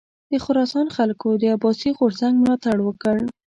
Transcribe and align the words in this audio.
د 0.31 0.33
خراسان 0.43 0.87
خلکو 0.97 1.29
د 1.41 1.43
عباسي 1.53 1.89
غورځنګ 1.97 2.35
ملاتړ 2.43 2.77
وکړ. 2.83 3.17